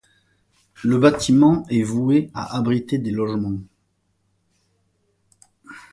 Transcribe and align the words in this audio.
Le 0.83 0.97
bâtiment 0.97 1.63
est 1.69 1.83
voué 1.83 2.31
à 2.33 2.57
abriter 2.57 2.97
des 2.97 3.11
logements. 3.11 3.59